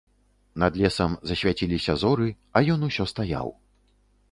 Над 0.63 0.79
лесам 0.81 1.11
засвяціліся 1.33 1.97
зоры, 2.05 2.33
а 2.57 2.65
ён 2.77 2.91
усё 2.91 3.03
стаяў. 3.15 3.47